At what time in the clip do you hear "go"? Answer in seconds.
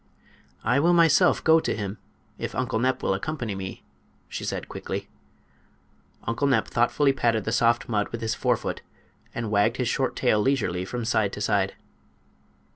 1.43-1.59